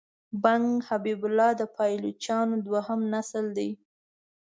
[0.43, 3.69] بنګ حبیب الله د پایلوچانو دوهم نسل دی.